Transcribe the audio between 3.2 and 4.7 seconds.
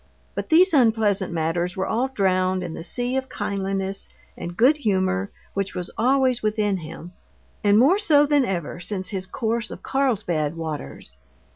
kindliness and